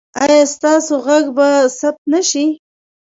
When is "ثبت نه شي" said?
1.79-2.45